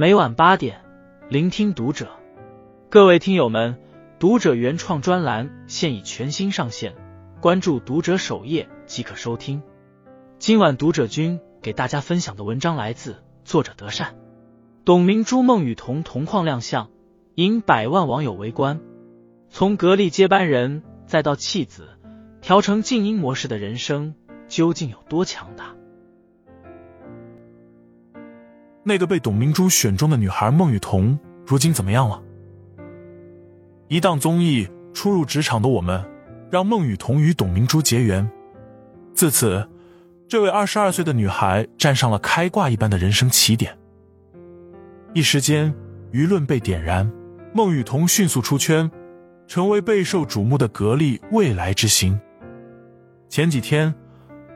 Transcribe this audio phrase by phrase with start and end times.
[0.00, 0.80] 每晚八点，
[1.28, 2.08] 聆听读者。
[2.88, 3.76] 各位听友们，
[4.18, 6.94] 读者原创专栏现已全新上线，
[7.42, 9.62] 关注读者首页即可收听。
[10.38, 14.14] 今晚读者君给大家分享的文章来自作者德善。
[14.86, 16.88] 董明珠、孟雨桐同框亮相，
[17.34, 18.80] 引百万网友围观。
[19.50, 21.90] 从格力接班人再到弃子，
[22.40, 24.14] 调成静音模式的人生
[24.48, 25.74] 究竟有多强大？
[28.82, 32.22] 那个被董明珠选中的女孩孟雨桐，如今怎么样了？
[33.88, 36.00] 一档综艺《初入职场的我们》，
[36.50, 38.28] 让孟雨桐与董明珠结缘。
[39.12, 39.68] 自此，
[40.26, 43.76] 这位二十二岁的女孩站上了开挂一般的人生起点。
[45.12, 45.74] 一时间，
[46.12, 47.10] 舆论被点燃，
[47.52, 48.90] 孟雨桐迅速出圈，
[49.46, 52.18] 成为备受瞩目的格力未来之星。
[53.28, 53.92] 前几天，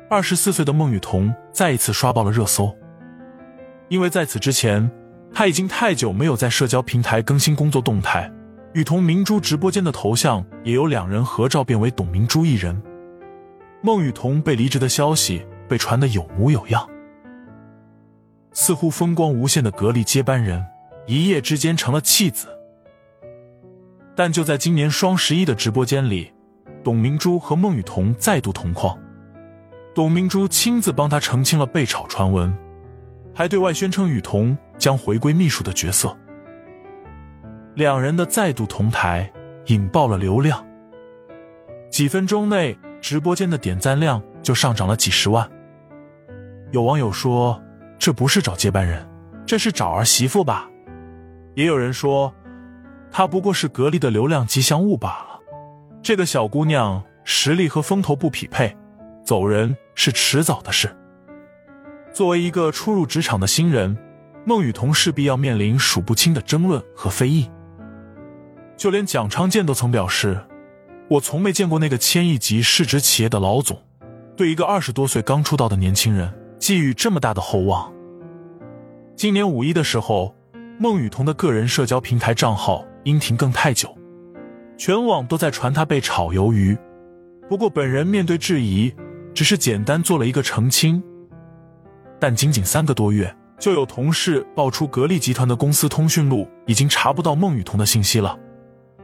[0.09, 2.74] 二十四岁的孟雨桐再一次刷爆了热搜。
[3.88, 4.90] 因为在此之前，
[5.32, 8.30] 他已经太久没有在社交平台更新工作动态，
[8.73, 12.80] 与同明珠直播间的头像也由两人合照变为董明珠一人。
[13.82, 16.88] 孟雨桐被离职的消息被传得有模有样，
[18.52, 20.65] 似乎风光无限的格力接班人，
[21.07, 22.49] 一夜之间成了弃子。
[24.16, 26.32] 但就在今年双十一的直播间里，
[26.82, 28.99] 董明珠和孟雨桐再度同框，
[29.95, 32.57] 董明珠亲自帮他澄清了被炒传闻。
[33.35, 36.16] 还对外宣称雨桐将回归秘书的角色，
[37.74, 39.30] 两人的再度同台
[39.66, 40.65] 引爆了流量。
[41.90, 45.51] 几分钟内，直播间的点赞量就上涨了几十万。
[46.71, 47.60] 有网友说
[47.99, 49.05] ：“这不是找接班人，
[49.45, 50.68] 这是找儿媳妇吧？”
[51.55, 52.32] 也有人说
[53.10, 55.40] ：“她不过是格力的流量吉祥物罢了。”
[56.02, 58.77] 这个小姑娘实力和风头不匹配，
[59.24, 60.95] 走人是迟早的事。
[62.15, 63.98] 作为一个初入职场的新人，
[64.44, 67.50] 孟雨桐势必要面临数不清的争论和非议。
[68.76, 70.41] 就连蒋昌建都曾表示
[71.11, 73.83] ：“我从没见过那个千亿级市值企业的老总，
[74.37, 77.93] 对一个二十多岁刚出道的年轻人寄予这么大的厚望。”
[79.16, 80.37] 今年五一的时候，
[80.78, 83.93] 孟雨桐的个人社交平台账号因停更太久，
[84.78, 86.78] 全网都在传她被炒鱿鱼。
[87.49, 88.94] 不过本人面对质疑，
[89.34, 91.03] 只是简单做了一个澄清。
[92.27, 98.35] 但仅仅三个多月，就有同事爆出格力集团的公司通讯录已经查不到孟雨桐的信息了，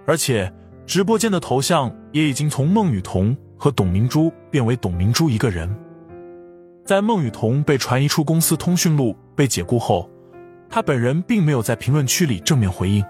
[0.07, 0.51] 而且
[0.87, 5.69] 直播间的头像也已经从孟雨桐和董明珠变为董明珠一个人。
[6.87, 10.09] 在孟雨桐被传移出公司通讯录被解雇后，
[10.71, 13.05] 他本人并没有在评论区里正面回应。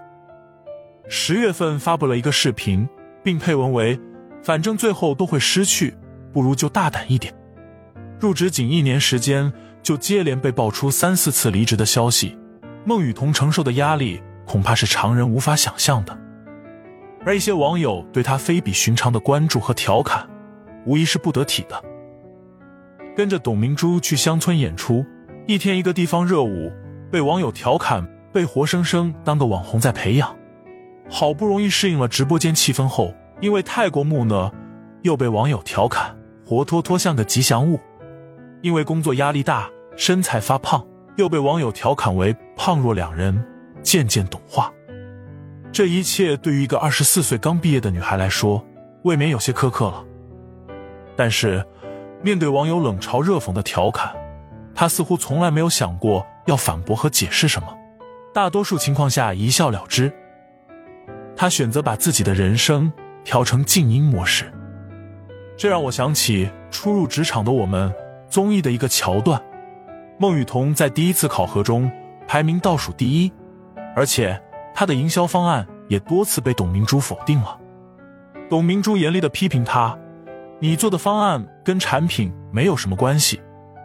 [1.08, 2.84] 十月份发布了一个视频，
[3.22, 3.96] 并配文为
[4.42, 5.94] ：“反正最后都会失去，
[6.32, 7.32] 不如就大胆一点。”
[8.18, 9.52] 入职仅一年时间。
[9.82, 12.38] 就接连被爆出三四次离职的消息，
[12.84, 16.16] 孟雨桐承受的压力恐怕是常人无法想象的。
[17.24, 20.26] 而一些网友对他非比寻常的关注和调侃，
[20.86, 21.82] 无疑是不得体的。
[23.16, 25.04] 跟着董明珠去乡村演出，
[25.46, 26.72] 一天一个地方热舞，
[27.10, 30.34] 被网友调侃被活生生当个网红在培养。
[31.10, 34.50] 好不容易适应了直播间气氛后，因为太过木讷，
[35.02, 37.78] 又被网友调侃活脱脱像个吉祥物。
[38.62, 43.42] 因为工作压力大，身材发胖，又被网友调侃为“胖若两人”，
[43.82, 44.72] 渐渐懂话。
[45.72, 48.64] 这一切对于一个二十四岁刚毕业的女孩来说，
[49.04, 50.04] 未免有些苛刻了。
[51.16, 51.64] 但是，
[52.22, 54.14] 面对网友冷嘲热讽的调侃，
[54.74, 57.68] 她似乎从来没有想过要反驳和解释什么，
[58.34, 60.12] 大多数情况下一笑了之。
[61.36, 62.92] 她选择把自己的人生
[63.24, 64.52] 调成静音模式，
[65.56, 67.90] 这让我想起初入职场的我们。
[68.30, 69.42] 综艺的一个桥段，
[70.16, 71.90] 孟雨桐在第一次考核中
[72.28, 73.32] 排名倒数第一，
[73.96, 74.40] 而且
[74.72, 77.58] 她的营销方案也多次被董明珠否定了。
[78.48, 79.98] 董明珠严厉的批评她
[80.60, 83.40] ：“你做的方案跟产品没有什么关系，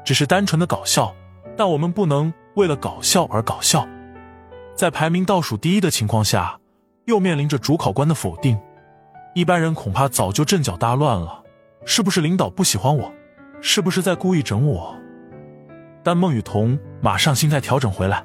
[0.05, 1.11] 只是单纯的搞笑，
[1.57, 3.87] 但我们不能为了搞笑而搞笑。”
[4.75, 6.59] 在排名倒数第一的情况下，
[7.05, 8.59] 又面临着主考官的否定，
[9.33, 11.41] 一般人恐怕早就阵脚大乱了。
[11.83, 13.11] 是不是领导不喜欢我？
[13.67, 14.95] 是不是在故意整我？
[16.03, 18.23] 但孟雨桐马上心态调整回来，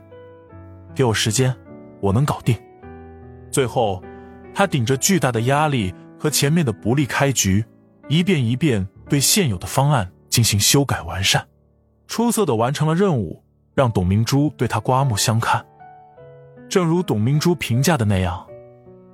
[0.95, 1.57] 给我时间，
[1.99, 2.55] 我能搞定。
[3.51, 4.03] 最后，
[4.53, 7.65] 他顶着巨大的压力和前面的不利开局，
[8.07, 11.49] 一遍一遍对现有的方案进行修改完善，
[12.07, 13.43] 出色的完成了任务，
[13.75, 15.65] 让董明珠对他刮目相看。
[16.69, 18.47] 正如董明珠评价的那样，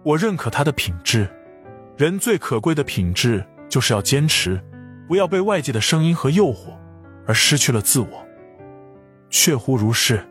[0.03, 1.31] 我认可他的品质，
[1.97, 4.61] 人最可贵的品质就是要坚持。
[5.07, 6.77] 不要被外界的声音和诱惑
[7.27, 8.27] 而失去了自我。
[9.31, 10.27] 确乎如是。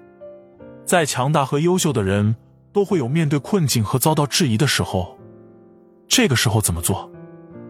[0.85, 2.35] 再强大和优秀的人，
[2.71, 5.17] 都会有面对困境和遭到质疑的时候。
[6.07, 7.11] 这个时候怎么做？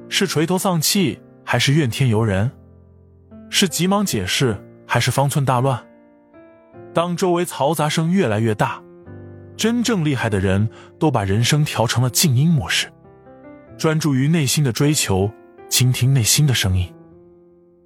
[0.10, 2.52] 是垂头丧气，还是怨天尤人？
[3.50, 5.82] 是急忙解释，还是方寸大乱？
[6.94, 8.84] 当周围嘈杂声越来越大，
[9.56, 10.70] 真正厉害的人
[11.00, 12.92] 都把人生调成了静音模式，
[13.78, 15.32] 专注于内心的追求，
[15.70, 16.94] 倾听内心的声音。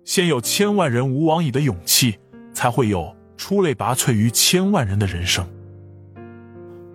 [0.06, 2.18] 先有千万人吾往矣的勇气，
[2.54, 5.48] 才会有出类拔萃于千万人的人生。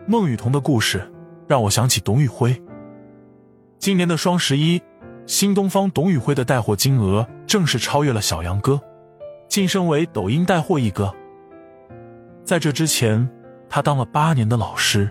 [0.06, 1.10] 孟雨桐的故事
[1.46, 2.60] 让我想起董宇辉。
[3.78, 4.82] 今年的双十一，
[5.26, 8.80] 新东方董宇辉的带货金额正式超越了小杨哥，
[9.48, 11.14] 晋升为抖音带货一哥。
[12.44, 13.28] 在这之前，
[13.68, 15.10] 他当了八年的老师，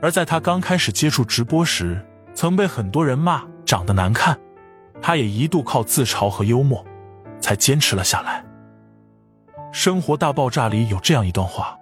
[0.00, 2.00] 而在他刚开始接触直播时，
[2.34, 4.38] 曾被很多人骂长得难看。
[5.00, 6.84] 他也一度靠自嘲和幽默，
[7.40, 8.44] 才坚持了下来。
[9.72, 11.78] 《生活大爆炸》里有这样一段话：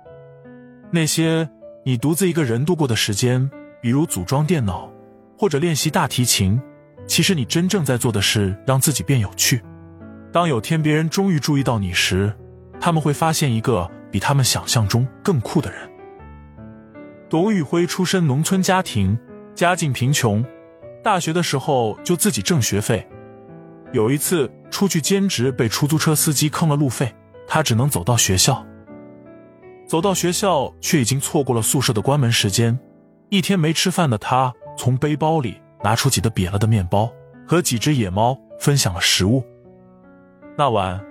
[0.91, 1.49] 那些
[1.85, 3.51] 你独自一个人度过的时间，
[3.81, 4.91] 比如组装电脑
[5.39, 6.61] 或者练习大提琴，
[7.07, 9.63] 其实你真正在做的是让自己变有趣。
[10.33, 12.35] 当有天别人终于注意到你时，
[12.81, 15.81] 他们会发现一个比他们想象中更酷的人。
[17.29, 19.19] 董宇辉出身农村家庭，
[19.55, 20.45] 家境贫穷。
[21.03, 23.07] 大学的时候就自己挣学费，
[23.93, 27.13] 有一次出去兼职被出租车司机坑了路费，
[27.47, 28.65] 他只能走到学校。
[29.85, 32.79] 走到学校却已经错过了宿舍的关门时间，
[33.31, 37.13] 一天没吃饭的他从背包里拿出几个瘪了的面包，
[37.47, 39.45] 和几只野猫分享了食物。
[40.57, 41.05] 那晚，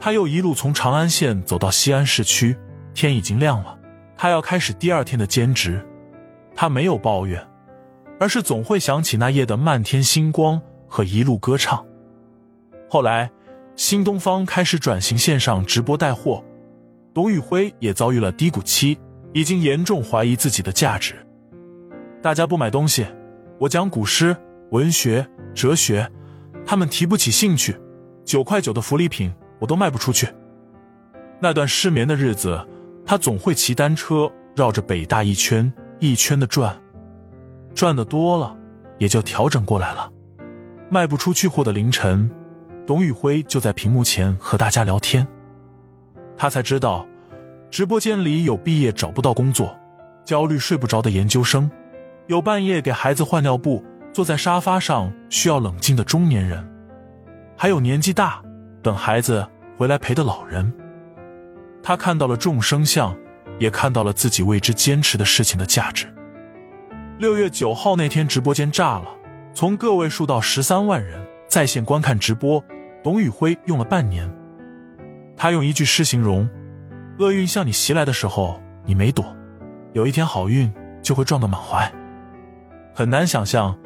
[0.00, 2.56] 他又一路从长安县走到西安市区，
[2.94, 3.78] 天已经亮了，
[4.16, 5.86] 他要开始第二天的兼职，
[6.56, 7.46] 他没有抱怨。
[8.24, 11.84] 而是总会想起那夜的漫天星光和一路歌唱。
[12.88, 13.30] 后来，
[13.76, 16.42] 新东方开始转型线上直播带货，
[17.12, 18.98] 董宇辉也遭遇了低谷期，
[19.34, 21.14] 已经严重怀疑自己的价值。
[22.22, 23.06] 大家不买东西，
[23.58, 24.34] 我讲古诗、
[24.70, 26.10] 文学、哲学，
[26.64, 27.78] 他们提不起兴趣。
[28.24, 30.26] 九块九的福利品我都卖不出去。
[31.40, 32.66] 那段失眠的日子，
[33.04, 35.70] 他总会骑单车绕着北大一圈
[36.00, 36.74] 一圈的转。
[37.74, 38.56] 赚的多了，
[38.98, 40.10] 也就调整过来了。
[40.90, 42.30] 卖不出去货的凌晨，
[42.86, 45.26] 董宇辉就在屏幕前和大家聊天。
[46.36, 47.06] 他才知道，
[47.70, 49.76] 直播间里有毕业找不到工作、
[50.24, 51.70] 焦虑睡不着的研究生，
[52.28, 53.82] 有半夜给孩子换尿布、
[54.12, 56.64] 坐在沙发上需要冷静的中年人，
[57.56, 58.40] 还有年纪大
[58.82, 59.44] 等孩子
[59.76, 60.72] 回来陪的老人。
[61.82, 63.16] 他看到了众生相，
[63.58, 66.13] 也看到了自己为之坚持的事情的价值。
[67.16, 69.06] 六月九号那天，直播间炸了，
[69.54, 72.62] 从个位数到十三万人在线观看直播。
[73.04, 74.28] 董宇辉用了半年，
[75.36, 76.48] 他用一句诗形容：
[77.20, 79.24] 厄运向你袭来的时候，你没躲，
[79.92, 80.72] 有一天好运
[81.02, 81.88] 就会撞得满怀。
[82.92, 83.78] 很难想象，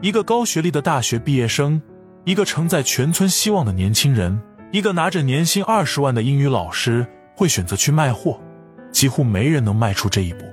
[0.00, 1.82] 一个高学历的大学毕业生，
[2.24, 4.40] 一个承载全村希望的年轻人，
[4.70, 7.04] 一个拿着年薪二十万的英语老师，
[7.34, 8.40] 会选择去卖货。
[8.92, 10.44] 几乎没人能迈出这一步。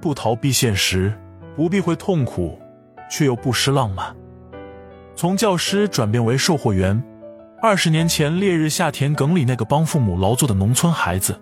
[0.00, 1.12] 不逃避现实，
[1.54, 2.58] 不避讳痛苦，
[3.10, 4.14] 却又不失浪漫。
[5.14, 7.02] 从教师转变为售货员，
[7.60, 11.40] 二十年前烈日下田埂里那个帮父母劳作的农村孩子，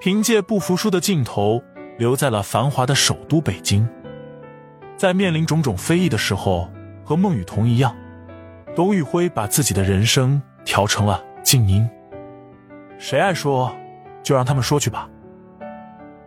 [0.00, 1.60] 凭借不服输的劲头，
[1.98, 3.88] 留在了繁华的首都北京。
[4.96, 6.70] 在面临种种非议的时候，
[7.04, 7.96] 和孟雨桐一样，
[8.76, 11.88] 董宇辉把自己的人生调成了静音。
[12.98, 13.74] 谁爱说，
[14.22, 15.08] 就让他们说去吧，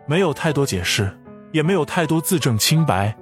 [0.06, 1.10] 没有太多解释。
[1.52, 3.16] 也没有太多自证清白，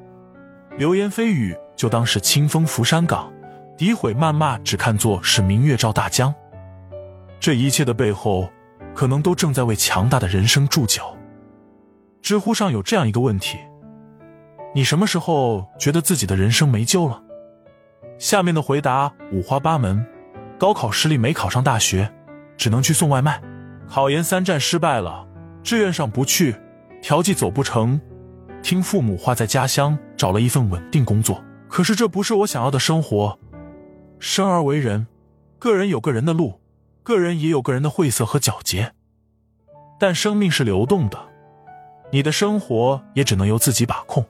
[0.78, 3.30] 流言蜚语就当是清风拂山岗，
[3.76, 6.32] 诋毁谩骂只看作是明月照大江。
[7.40, 8.48] 这一切的背后，
[8.94, 11.16] 可能都正在为强大的人生注脚。
[12.22, 13.58] 知乎上有这样一个问题：
[14.74, 17.22] 你什么时候觉得自己的人生没救了？
[18.18, 20.06] 下面的回答五花八门：
[20.58, 22.12] 高考失利没考上大学，
[22.56, 23.40] 只能去送外卖；
[23.88, 25.26] 考研三战失败了，
[25.62, 26.54] 志愿上不去，
[27.00, 27.98] 调剂走不成。
[28.62, 33.38] 听父母话，在家乡找了一份稳定工作，可是这不是我想要的生活。
[34.18, 35.06] 生而为人，
[35.58, 36.60] 个人有个人的路，
[37.02, 38.92] 个人也有个人的晦涩和皎洁。
[39.98, 41.18] 但生命是流动的，
[42.10, 44.24] 你的生活也只能由自己把控。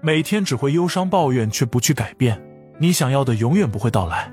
[0.00, 2.42] 每天只会忧伤抱怨，却不去改变，
[2.78, 4.32] 你想要的永远不会到来。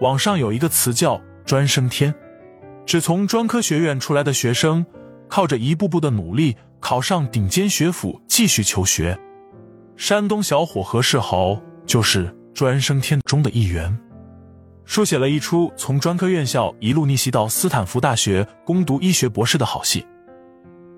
[0.00, 2.12] 网上有一个词叫“专升天”，
[2.84, 4.84] 只从专科学院出来的学生，
[5.28, 6.56] 靠着一步步的努力。
[6.82, 9.16] 考上顶尖学府继续求学，
[9.96, 13.96] 山东小伙何世豪就是专升天中的一员，
[14.84, 20.04] 书写了一出从专科院校一路逆袭到斯坦福大学攻读医学博士的好戏。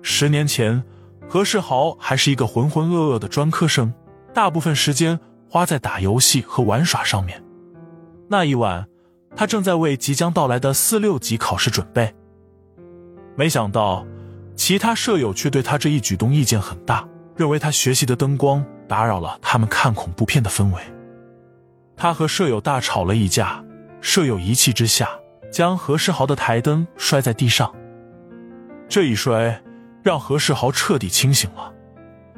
[0.01, 0.83] 十年前，
[1.29, 3.93] 何世豪还是一个浑浑噩噩的专科生，
[4.33, 7.41] 大部分时间花在打游戏和玩耍上面。
[8.27, 8.87] 那一晚，
[9.35, 12.11] 他正在为即将到来的四六级考试准备。
[13.35, 14.03] 没想到，
[14.55, 20.81] 其他舍友却对他这一举动意见很大，认为他学习的灯光打扰了他们看恐怖片的氛围。
[21.97, 23.63] 他和舍友大吵了一架，
[24.01, 25.09] 舍友一气之下
[25.51, 27.73] 将何世豪的台灯摔在地上。
[28.87, 29.61] 这一摔，
[30.03, 31.73] 让何世豪彻底清醒了。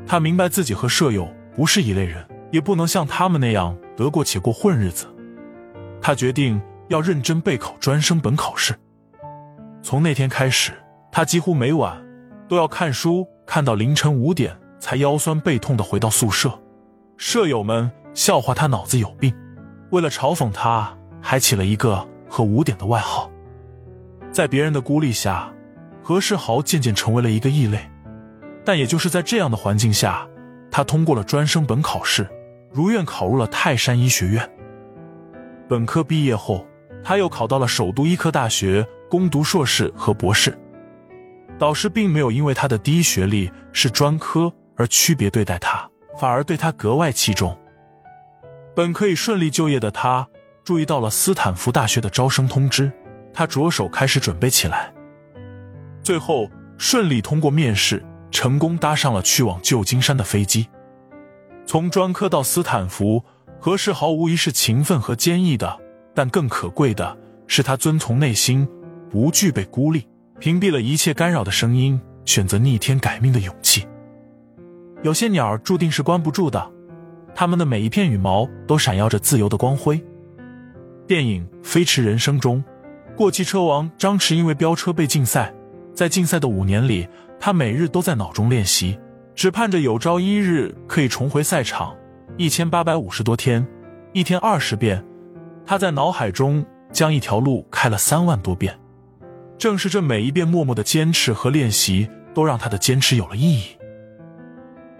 [0.05, 5.05] 他明白自己和舍友不是一类人，也不能像他们那样得过且过混日子。
[6.01, 8.73] 他决定要认真备考专升本考试。
[9.81, 10.71] 从那天开始，
[11.11, 12.01] 他几乎每晚
[12.47, 16.51] 都要看书，看到凌晨五点才腰酸背痛的回到宿舍。
[17.17, 19.33] 舍友们笑话他脑子有病。
[19.91, 23.29] 为了嘲讽他，还起了一个和五点的外号。
[24.31, 25.51] 在别人的孤立下，
[26.03, 27.79] 何世豪渐渐成为了一个异类。
[28.63, 30.27] 但也就是在这样的环境下，
[30.69, 32.27] 他通过了专升本考试，
[32.71, 34.49] 如愿考入了泰山医学院。
[35.69, 36.65] 本科毕业后，
[37.03, 40.57] 他又考到了首都医科大学攻读硕士和博士。
[41.59, 47.57] 导师并没有因为他的低学历是专科而区别对待他，反而对他格外器重。
[48.75, 50.27] 本可以顺利就业的他，
[50.63, 52.91] 注意到了斯坦福大学的招生通知，
[53.33, 54.93] 他着手开始准备起来。
[56.03, 56.47] 最后
[56.77, 60.67] 顺利通过面试，成功搭上了去往旧金山的飞机。
[61.65, 63.23] 从专科到斯坦福，
[63.59, 65.79] 何世豪无疑是勤奋和坚毅的，
[66.13, 68.67] 但更可贵的是他遵从内心，
[69.09, 70.07] 不惧被孤立，
[70.39, 73.87] 屏蔽了一切干扰的声音，选择逆天改命的勇气。
[75.03, 76.71] 有些鸟注定是关不住的。
[77.33, 80.03] 他们的每一片羽毛都闪耀着自由的光辉。
[81.05, 82.63] 电影《飞驰人生》中，
[83.15, 85.53] 过气车王张弛因为飙车被禁赛，
[85.93, 87.07] 在禁赛的五年里，
[87.39, 88.99] 他每日都在脑中练习，
[89.35, 91.95] 只盼着有朝一日可以重回赛场。
[92.37, 93.65] 一千八百五十多天，
[94.13, 95.03] 一天二十遍，
[95.65, 98.77] 他在脑海中将一条路开了三万多遍。
[99.57, 103.65] 正是这每一遍默默的坚持和练习，都让他的坚持有了意义。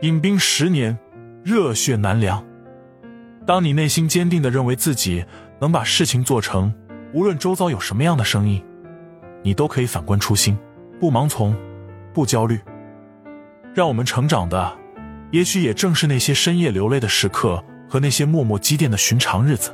[0.01, 0.97] 隐兵十年。
[1.43, 2.45] 热血难凉。
[3.45, 5.23] 当你内心坚定的认为自己
[5.61, 6.73] 能把事情做成，
[7.13, 8.61] 无论周遭有什么样的声音，
[9.43, 10.57] 你都可以反观初心，
[10.99, 11.55] 不盲从，
[12.13, 12.59] 不焦虑。
[13.73, 14.77] 让我们成长的，
[15.31, 19.73] 也许也正是那些深夜流泪的时刻和那些默默积淀的寻常日子。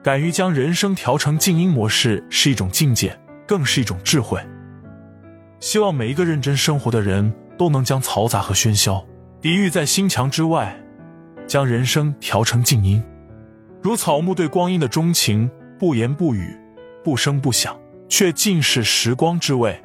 [0.00, 4.40] 敢于将人生调成静音模式，是一种境界，更是一种智慧。
[5.60, 9.04] 希望每一个认真生活的人都能将嘈杂和喧嚣
[9.40, 10.78] 抵御在心墙之外。
[11.46, 13.04] 将人生调成静音，
[13.82, 16.58] 如草木对光阴的钟情，不言不语，
[17.04, 19.78] 不声不响，却尽是时光之味。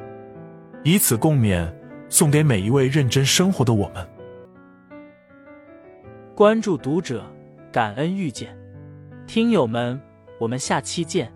[0.86, 1.70] 以此共勉，
[2.08, 4.08] 送给每一位认真生活的我们。
[6.34, 7.26] 关注读者，
[7.74, 8.58] 感恩遇见，
[9.28, 10.00] 听友们，
[10.40, 11.30] 我们下期见。